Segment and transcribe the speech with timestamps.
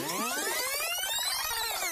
[0.00, 0.06] や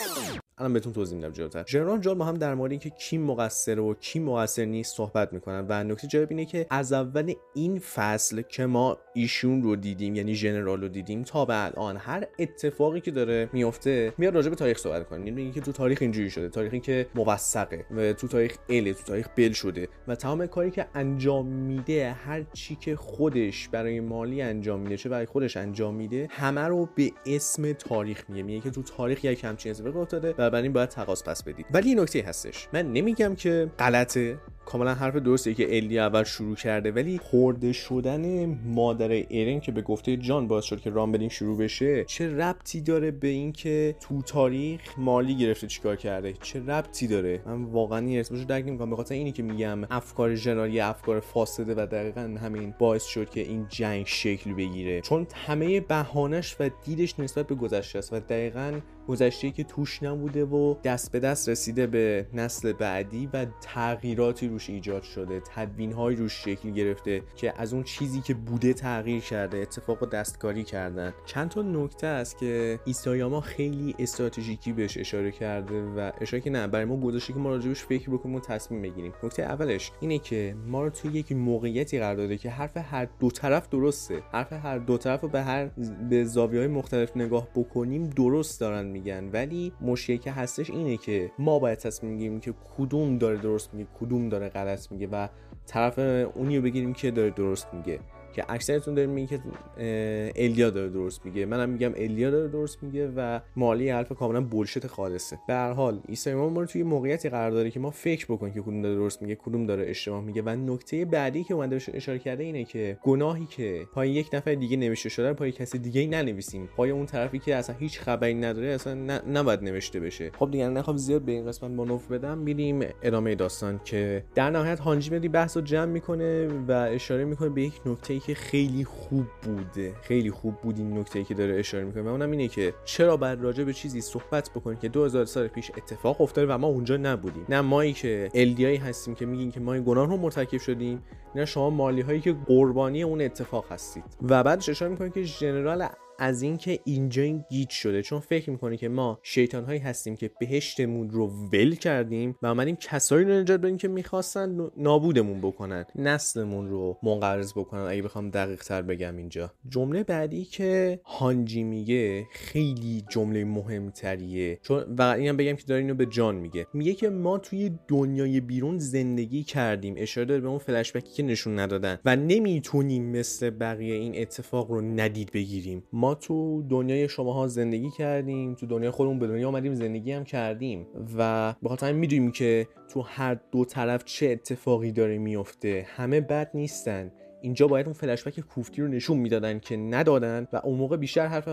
[0.07, 0.46] った!
[0.59, 1.65] الان بهتون توضیح میدم جلوتر.
[1.69, 5.67] ژنرال جال ما هم در مورد اینکه کی مقصر و کی مقصر نیست صحبت می‌کنن
[5.69, 10.35] و نکته جالب اینه که از اول این فصل که ما ایشون رو دیدیم یعنی
[10.35, 14.79] ژنرال رو دیدیم تا به الان هر اتفاقی که داره میفته میاد راجع به تاریخ
[14.79, 18.93] صحبت کنه یعنی اینکه تو تاریخ اینجوری شده تاریخی که موثقه و تو تاریخ ال
[18.93, 24.01] تو تاریخ بل شده و تمام کاری که انجام میده هر چی که خودش برای
[24.01, 28.43] مالی انجام میده چه برای خودش انجام میده همه رو به اسم تاریخ میگه.
[28.43, 31.67] میگه که تو تاریخ یک همچین اتفاقی افتاده بنابراین باید تقاس پس بدید.
[31.71, 32.69] ولی این نکته هستش.
[32.73, 34.39] من نمیگم که غلطه.
[34.67, 39.83] کاملا حرف درسته که الی اول شروع کرده ولی خورده شدن مادر ایرن که به
[39.83, 44.81] گفته جان باعث شد که رامبلینگ شروع بشه چه ربطی داره به اینکه تو تاریخ
[44.99, 48.91] مالی گرفته چیکار کرده؟ چه ربطی داره؟ من واقعا این ارتباطش درک نمی‌کنم.
[48.91, 53.41] به خاطر اینی که میگم افکار ژنرالی افکار فاسده و دقیقا همین باعث شد که
[53.41, 55.01] این جنگ شکل بگیره.
[55.01, 60.45] چون همه بهانش و دیدش نسبت به گذشته است و دقیقا گذشته که توش نبوده
[60.45, 66.17] و دست به دست رسیده به نسل بعدی و تغییراتی روش ایجاد شده تدوین های
[66.17, 71.15] روش شکل گرفته که از اون چیزی که بوده تغییر کرده اتفاق و دستکاری کردن.
[71.27, 76.67] چند تا نکته است که ایسایاما خیلی استراتژیکی بهش اشاره کرده و اشاره که نه
[76.67, 79.13] برای ما گذاشته که ما راجبش فکر بکنیم و تصمیم بگیریم.
[79.23, 83.31] نکته اولش اینه که ما رو توی یک موقعیتی قرار داده که حرف هر دو
[83.31, 84.23] طرف درسته.
[84.33, 85.67] حرف هر دو طرف رو به هر
[86.11, 89.31] به زاویه های مختلف نگاه بکنیم درست دارن میگن.
[89.33, 93.89] ولی مشکلی که هستش اینه که ما باید تصمیم بگیریم که کدوم داره درست میگه
[94.01, 95.29] کدوم داره غلط میگه و
[95.67, 95.99] طرف
[96.35, 98.01] اونی رو بگیریم که داره درست میگه.
[98.37, 101.47] که اکثرتون داریم میگه که الیا داره درست میگه.
[101.47, 105.39] منم میگم الیا داره درست میگه و مالی حرف کاملا بولشت خالصه.
[105.49, 108.55] به هر حال عیسی امام ما رو توی موقعیتی قرار داره که ما فکر بکنیم
[108.55, 111.91] که کدوم داره درست میگه کدوم داره اشتباه میگه و نکته بعدی که اومده بهش
[111.95, 116.07] اشاره کرده اینه که گناهی که پای یک نفر دیگه نوشته شده پای کسی دیگه
[116.07, 116.69] ننویسیم.
[116.77, 120.31] پای اون طرفی که اصلا هیچ خبری نداره اصلا نباید نوشته بشه.
[120.39, 124.81] خب دیگه نخوام زیاد به این قسمت منوف بدم میریم ادامه داستان که در نهایت
[124.81, 129.95] هانجی مدی بحث جمع می‌کنه و اشاره می‌کنه به یک نکته که خیلی خوب بوده.
[130.03, 133.43] خیلی خوب بود این نکته که داره اشاره می‌کنه و اونم اینه که چرا بعد
[133.43, 137.45] راجع به چیزی صحبت بکنیم که 2000 سال پیش اتفاق افتاده و ما اونجا نبودیم.
[137.49, 141.03] نه مایی که الدیایی هستیم که میگیم که ما گناه رو مرتکب شدیم
[141.35, 144.05] نه شما مالی هایی که قربانی اون اتفاق هستید.
[144.23, 145.83] و بعدش اشاره می‌کنه که ژنرال
[146.19, 148.03] از اینکه اینجا این گیج شده.
[148.03, 152.77] چون فکر می‌کنه که ما شیطان هایی هستیم که بهشتمون رو ول کردیم و آمدیم
[152.77, 157.81] کسایی رو نجات بدیم که می‌خواستن نابودمون بکنن نسلمون رو منقرض بکنن.
[157.81, 159.53] اگه بخوام دقیق تر بگم اینجا.
[159.69, 164.59] جمله بعدی که هانجی میگه خیلی جمله مهمتریه.
[164.63, 166.67] چون و اینم بگم که داره اینو به جان میگه.
[166.75, 169.95] میگه که ما توی دنیای بیرون زندگی کردیم.
[169.97, 171.99] اشاره داره به اون فلشبکی که نشون ندادن.
[172.05, 175.83] و نمی‌تونیم مثل بقیه این اتفاق رو ندید بگیریم.
[175.93, 180.87] ما تو دنیای شماها زندگی کردیم تو دنیای خودمون به دنیا آمدیم زندگی هم کردیم
[181.19, 186.51] و به خاطر می‌دونیم که تو هر دو طرف چه اتفاقی داره میفته همه بد
[186.55, 187.13] نیستن.
[187.41, 191.49] اینجا باید اون فلشبک کوفتی رو نشون می‌دادن که ندادن و اون موقع بیشتر حرف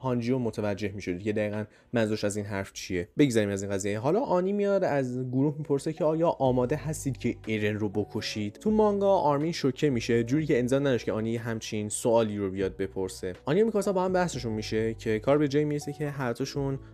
[0.00, 3.08] هانجیو متوجه می‌شد که دقیقا منظورش از این حرف چیه.
[3.18, 3.98] بگذاریم از این قضیه.
[3.98, 8.70] حالا آنی میاد از گروه می‌پرسه که آیا آماده هستید که ایرن رو بکشید؟ تو
[8.70, 10.24] مانگا آرمین شوکه میشه.
[10.24, 13.32] جوری که انسان نداشت که آنی همچین سوالی رو بیاد بپرسه.
[13.44, 16.34] آنی میکاسا با هم بحثشون میشه که کار به جای می‌رسه که هر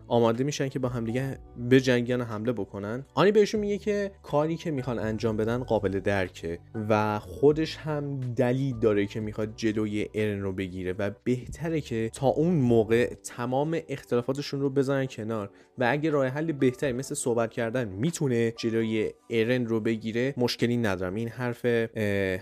[0.08, 3.04] آماده میشن که با همدیگه به جنگیان حمله بکنن.
[3.14, 6.58] آنی بهشون میگه که کاری که می‌خوان انجام بدن قابل درکه
[6.88, 12.26] و خودش هم دلیل داره که می‌خواد جلوی ایرن رو بگیره و بهتره که تا
[12.26, 15.50] اون موقع تمام اختلافاتشون رو بذارن کنار.
[15.78, 21.14] و اگه راه حل بهتری مثل صحبت کردن می‌تونه جلوی ایرن رو بگیره مشکلی ندارم.
[21.14, 21.66] این حرف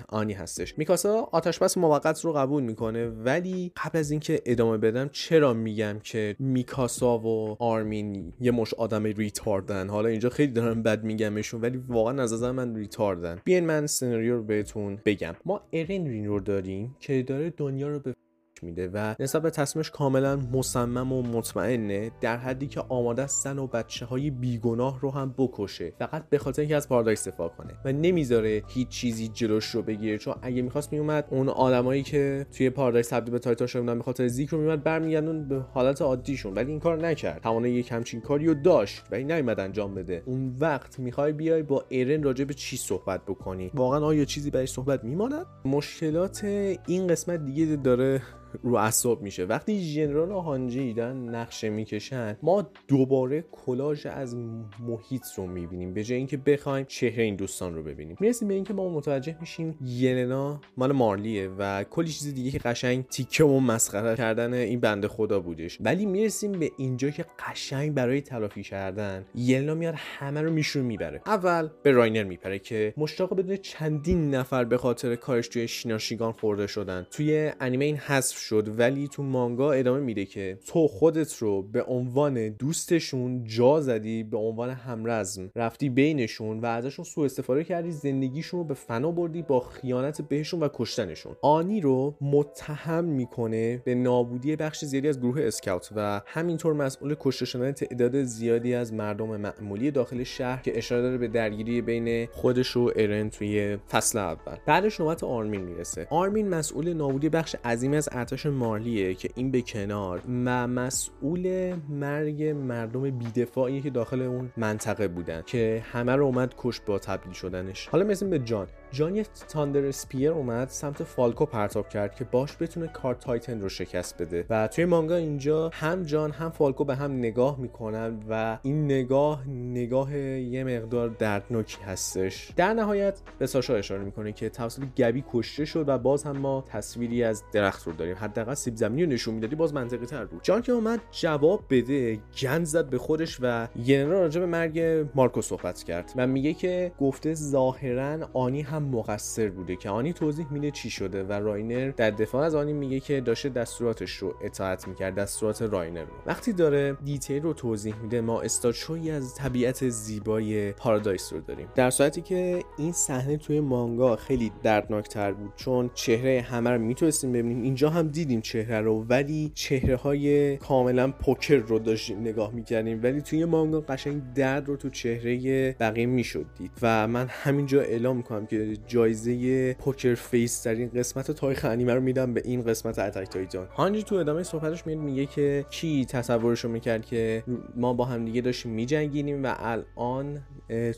[0.08, 0.78] آنی هستش.
[0.78, 6.00] میکاسا آتش بس موقت رو قبول می‌کنه ولی قبل از اینکه ادامه بدم چرا میگم
[6.02, 11.60] که میکاسا و آرمین یه مشت آدم retard ن؟ حالا اینجا خیلی دارم بد میگمشون
[11.60, 13.40] ولی واقعا از نظر من retard ن.
[13.44, 15.34] بیاین من سناریو رو بهتون بگم.
[15.44, 18.14] ما ایرن رین رو داریم که داره دنیا رو به
[18.64, 23.58] میده و نسبت به تصمیمش کاملا مصمم و مطمئنه در حدی که آماده است زن
[23.58, 25.92] و بچه های بیگناه رو هم بکشه.
[25.98, 30.18] فقط به خاطر اینکه از پارادایس دفاع کنه و نمی‌ذاره هیچ چیزی جلوش رو بگیره.
[30.18, 34.04] چون اگه می‌خواست میومد اون آدمایی که توی پارادایس تبدیل به تایتان شده بودن به
[34.04, 36.54] خاطر زیک رو میومد برمیگردون به حالت عادیشون.
[36.54, 37.42] ولی این کار نکرد.
[37.42, 40.22] توانه یک همچین کاری رو داشت ولی نیومد انجام بده.
[40.26, 44.66] اون وقت می‌خوای بیای با ایرن راجع به چی صحبت بکنی؟ واقعا آیا چیزی برای
[44.66, 46.44] صحبت میماند؟ مشکلات
[46.86, 48.22] این قسمت دیگه داره
[48.62, 49.44] رو اعصاب میشه.
[49.44, 54.36] وقتی ژنرال هانجی دارن نقشه می‌کشن ما دوباره کلاژ از
[54.80, 55.94] محیط رو می‌بینیم.
[55.94, 58.16] به جای اینکه بخوایم چهره این دوستان رو ببینیم.
[58.20, 63.06] می‌رسیم به اینکه ما متوجه میشیم یلنا مال مارلیه و کلی چیز دیگه که قشنگ
[63.06, 65.78] تیکه و مسخره کردن این بنده خدا بودش.
[65.80, 71.22] ولی می‌رسیم به اینجا که قشنگ برای تلافی کردن یلنا میاد همه رو میشون می‌بره.
[71.26, 76.66] اول به راینر میپره که مشتاق بدون چندین نفر به خاطر کارش توی شیناشیگان خورده
[76.66, 77.06] شدن.
[77.10, 81.82] توی انیمه این حذف شد ولی تو مانگا ادامه میده که تو خودت رو به
[81.82, 85.50] عنوان دوستشون جا زدی به عنوان همرزم.
[85.56, 90.60] رفتی بینشون و ازشون سوء استفاده کردی زندگیشون رو به فنا بردی با خیانت بهشون
[90.60, 91.36] و کشتنشون.
[91.42, 97.44] آنی رو متهم می‌کنه به نابودی بخش زیادی از گروه اسکاوت و همینطور مسئول کشته
[97.44, 102.76] شدن تعداد زیادی از مردم معمولی داخل شهر که اشاره داره به درگیری بین خودش
[102.76, 104.56] و ارن توی فصل اول.
[104.66, 106.06] بعدش نوبت آرمین می‌رسه.
[106.10, 112.44] آرمین مسئول نابودی بخش عظیمی از ارتش مارلیه که این به کنار و مسئول مرگ
[112.44, 117.86] مردم بیدفاعی که داخل اون منطقه بودن که همه رو اومد کش با تبدیل شدنش.
[117.88, 118.66] حالا مثل به جان.
[118.94, 124.22] جان thunder spear اومد سمت فالکو پرتاب کرد که باش بتونه Cart Titan رو شکست
[124.22, 124.46] بده.
[124.50, 129.48] و توی مانگا اینجا هم جان هم فالکو به هم نگاه می‌کنن و این نگاه
[129.48, 132.50] نگاه یه مقدار دردناکی هستش.
[132.56, 136.64] در نهایت به ساشا اشاره می‌کنه که توسط گبی کشته شد و باز هم ما
[136.66, 138.16] تصویری از درخت رو داریم.
[138.20, 140.40] حداقل سیب زمینی رو نشون می‌دادی باز منطقی تر بود.
[140.42, 145.42] جان که اومد جواب بده گند زد به خودش و راینر راجع به مرگ مارکو
[145.42, 150.70] صحبت کرد و میگه که گفته ظاهرا آنی هم مقصر بوده که آنی توضیح میده
[150.70, 155.14] چی شده و راینر در دفاع از آنی میگه که داشته دستوراتش رو اطاعت می‌کرد
[155.14, 156.12] دستورات راینر رو.
[156.26, 161.68] وقتی داره detail رو توضیح میده ما استاچوی از طبیعت زیبای پارادایس رو داریم.
[161.74, 167.32] در صورتی که این صحنه توی مانگا خیلی دردناکتر بود چون چهره همه رو می‌تونستیم
[167.32, 167.62] ببینیم.
[167.62, 173.00] اینجا هم دیدیم چهره رو ولی چهره های کاملا poker رو داشتیم نگاه می‌کردیم.
[173.02, 176.70] ولی توی مانگا قشنگ درد رو تو چهره بقیه می‌شد دید.
[176.82, 182.00] و من همینجا اعلام می‌کنم که جایزه poker face در این قسمت تاریخ انیمه رو
[182.00, 183.66] میدم به این قسمت Attack Titan.
[183.66, 187.44] هانجی تو ادامه صحبتش میاد میگه که کی تصورش رو می‌کرد که
[187.76, 190.42] ما با هم دیگه داشتیم میجنگیدیم و الان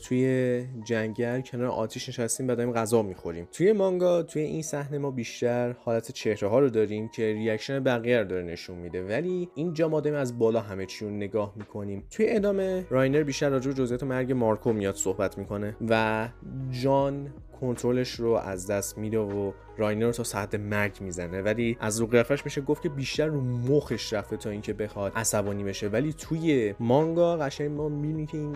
[0.03, 3.47] توی جنگل کنار آتیش نشستیم و داریم غذا می‌خوریم.
[3.51, 8.19] توی مانگا توی این صحنه ما بیشتر حالت چهره ها رو داریم که reaction بقیه
[8.19, 9.03] رو داره نشون میده.
[9.03, 12.03] ولی اینجا ما داریم از بالا همه چی رو نگاه می‌کنیم.
[12.11, 16.29] توی ادامه راینر بیشتر راجع به جزئیات مرگ مارکو میاد صحبت می‌کنه و
[16.71, 21.41] جان کنترلش رو از دست میده و راینر تا سر حد مرگ می‌زنه.
[21.41, 25.63] ولی از رو قیافش میشه گفت که بیشتر رو مخش رفته تا اینکه بخواد عصبانی
[25.63, 25.87] بشه.
[25.87, 28.55] ولی توی مانگا قشنگ ما می‌بینیم که این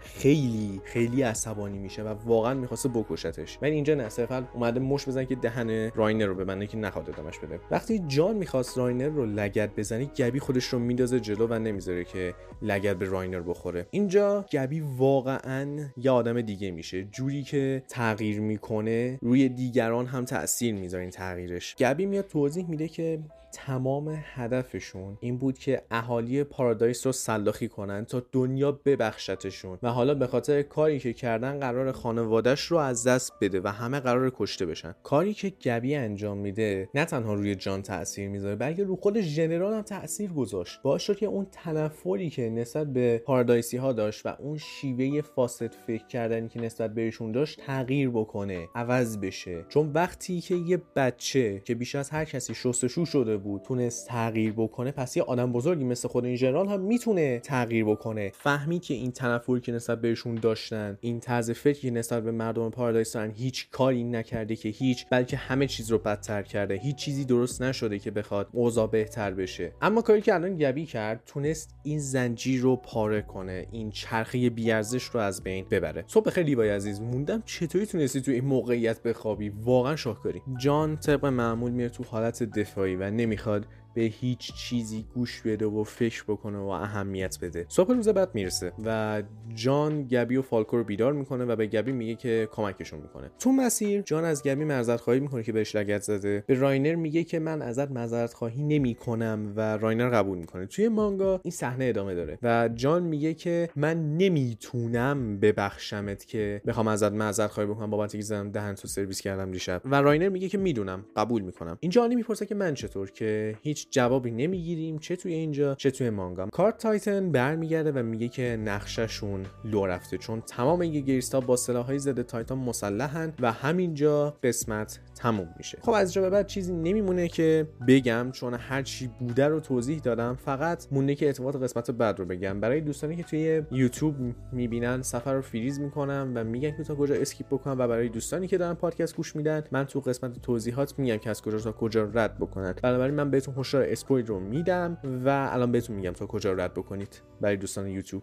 [0.00, 3.58] خیلی خیلی عصبانی میشه و واقعا می‌خواسته بکشتش.
[3.62, 7.38] ولی اینجا نه صرفا اومده مشت بزنه که دهن راینر رو ببنده که نخواد ادامش
[7.38, 7.60] بده.
[7.70, 12.34] وقتی جان می‌خواست راینر رو لگد بزنه گبی خودش رو میندازه جلو و نمی‌ذاره که
[12.62, 13.86] لگد به راینر بخوره.
[13.90, 17.04] اینجا گبی واقعا یه آدم دیگه میشه.
[17.04, 21.76] جوری که تغییر می‌کنه روی دیگران هم تاثیر می‌ذاره این تغییرش.
[21.76, 23.20] گبی میاد توضیح میده که
[23.52, 30.14] تمام هدفشون این بود که اهالی پارادایس رو سلاخی کنن تا دنیا ببخشتشون و حالا
[30.14, 34.66] به خاطر کاری که کردن قراره خانوادهش رو از دست بده و همه قراره کشته
[34.66, 34.94] بشن.
[35.02, 39.74] کاری که گبی انجام میده نه تنها روی جان تاثیر می‌ذاره بلکه رو خود ژنرال
[39.74, 40.82] هم تاثیر گذاشت.
[40.82, 45.74] باعث شد که اون تنفری که نسبت به پارادایسی ها داشت و اون شیوه فاسد
[45.86, 49.64] فکر کردنی که نسبت بهشون داشت تغییر بکنه عوض بشه.
[49.68, 54.52] چون وقتی که یه بچه که بیش از هر کسی شستشو شده بود تونست تغییر
[54.52, 58.32] بکنه پس یه آدم بزرگی مثل خود این ژنرال هم می‌تونه تغییر بکنه.
[58.34, 62.70] فهمی که این تنفری که نسبت بهشون داشتن این طرز فکری که نسبت به مردم
[62.70, 66.74] پارادایس دارن هیچ کاری نکرده که هیچ بلکه همه چیز رو بدتر کرده.
[66.74, 69.72] هیچ چیزی درست نشده که بخواد اوضاع بهتر بشه.
[69.82, 75.04] اما کاری که الان گبی کرد تونست این زنجیر رو پاره کنه این چرخه بیارزش
[75.04, 76.04] رو از بین ببره.
[76.06, 80.35] صبح خیلی لیوای عزیز موندم چطوری تونستی تو این موقعیت بخوابی؟ واقعا شاهکاری.
[80.58, 85.84] جان طبق معمول میره تو حالت دفاعی و نمی‌خواد به هیچ چیزی گوش بده و
[85.84, 87.66] فکر بکنه و اهمیت بده.
[87.68, 89.22] صبح روز بعد می‌رسه و
[89.54, 93.30] جان گبی و فالکو رو بیدار می‌کنه و به گبی میگه که کمکشون می‌کنه.
[93.38, 96.44] تو مسیر جان از گبی معذرت خواهی می‌کنه که بهش لگد زده.
[96.46, 100.66] به راینر میگه که من ازت معذرت خواهی نمی‌کنم و راینر قبول می‌کنه.
[100.66, 106.88] توی مانگا این صحنه ادامه داره و جان میگه که من نمی‌تونم ببخشمت که بخوام
[106.88, 107.90] ازت معذرت خواهی بکنم.
[107.90, 109.82] بابت اینکه دهن تو سرویس کردم دیشب.
[109.84, 111.78] و راینر میگه که می‌دونم قبول می‌کنم.
[111.80, 116.10] اینجا آنی می‌پرسه که من چطور که هیچ جوابی نمی‌گیریم چه توی اینجا چه توی
[116.10, 116.46] مانگا.
[116.46, 121.98] Cart Titan برمیگرده و میگه که نقششون لو رفته چون تمام این یگریستا با سلاحهای
[121.98, 125.78] ضد Titan مسلحن و همینجا قسمت تموم میشه.
[125.82, 129.98] خب از جا به بعد چیزی نمیمونه که بگم چون هر چی بوده رو توضیح
[129.98, 132.60] دادم فقط مونده که ارتباط قسمت بعد رو بگم.
[132.60, 134.14] برای دوستانی که توی یوتیوب
[134.52, 138.46] می‌بینن صفحه رو فریز می‌کنم و میگن که تا کجا skip بکنم و برای دوستانی
[138.46, 142.10] که دارن پادکست گوش میدن من تو قسمت توضیحات میگم که از کجا تا کجا
[142.14, 142.74] رد بکنن.
[142.82, 147.22] بنابراین من بهتون هشدار spoil رو میدم و الان بهتون میگم تا کجا رد بکنید
[147.40, 148.22] برای دوستان یوتیوب.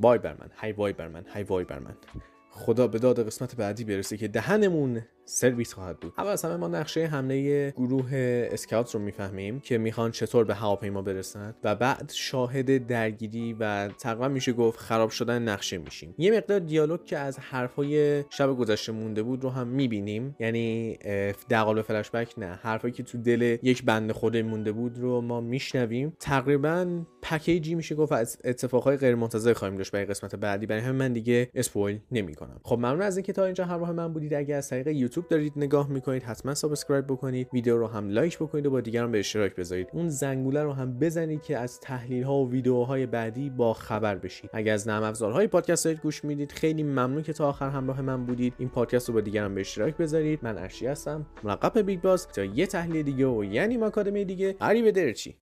[0.00, 1.94] وای بر من هی وای بر من هی وای بر من.
[2.50, 5.02] خدا به داد قسمت بعدی برسه که دهنمون
[5.32, 6.12] سرویس خواهد بود.
[6.18, 8.10] اول از همه ما نقشه حمله گروه
[8.52, 14.28] scout رو می‌فهمیم که می‌خوان چطور به هواپیما برسند و بعد شاهد درگیری و تقریبا
[14.28, 16.14] میشه گفت خراب شدن نقشه میشیم.
[16.18, 20.36] یه مقدار دیالوگ که از حرفای شب گذشته مونده بود رو هم می‌بینیم.
[20.40, 20.98] یعنی
[21.50, 22.58] دقال فلش بک نه.
[22.62, 26.16] حرفایی که تو دل یک بند خود مونده بود رو ما میشنویم.
[26.20, 30.66] تقریبا package ی میشه گفت از اتفاقهای غیر منتظره خواهیم داشت برای قسمت بعدی.
[30.66, 32.60] برای همین من دیگه spoil نمی‌کنم.
[32.62, 34.34] خب ممنون از اینکه تا اینجا همراه من بودید.
[34.34, 38.66] اگر از طریق یوتیوب دارید نگاه می‌کنید حتما subscribe بکنید ویدیو رو هم like بکنید
[38.66, 39.88] و با دیگران به اشتراک بذارید.
[39.92, 44.50] اون زنگوله رو هم بزنید که از تحلیل ها و ویدیوهای بعدی با خبر بشید
[44.52, 48.26] اگر از نرم افزارهای پادکست دارید گوش می‌دید خیلی ممنون که تا آخر همراه من
[48.26, 48.54] بودید.
[48.58, 50.38] این پادکست رو با دیگران به اشتراک بذارید.
[50.42, 54.56] من ارشی هستم ملقب Big Boss تا یه تحلیل دیگه و یعنی آکادمی دیگه.
[54.82, 55.34] به درچی